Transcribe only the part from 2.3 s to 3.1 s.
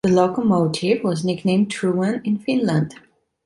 Finland.